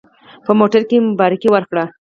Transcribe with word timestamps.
په 0.45 0.51
موټر 0.59 0.81
کې 0.89 0.97
مبارکي 1.07 1.49
ورکړه. 1.51 1.83